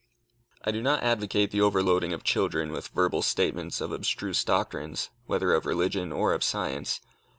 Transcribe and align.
I 0.65 0.71
do 0.71 0.81
not 0.81 1.03
advocate 1.03 1.51
the 1.51 1.61
overloading 1.61 2.11
of 2.11 2.23
children 2.23 2.71
with 2.71 2.87
verbal 2.87 3.21
statements 3.21 3.79
of 3.79 3.91
abstruse 3.91 4.43
doctrines, 4.43 5.11
whether 5.27 5.53
of 5.53 5.67
religion 5.67 6.11
or 6.11 6.33
of 6.33 6.43
science. 6.43 7.01